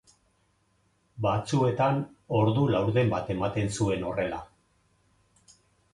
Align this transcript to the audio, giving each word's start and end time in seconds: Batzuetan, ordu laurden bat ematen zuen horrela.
Batzuetan, 1.25 2.01
ordu 2.39 2.65
laurden 2.77 3.13
bat 3.15 3.29
ematen 3.37 3.73
zuen 3.81 4.09
horrela. 4.09 4.41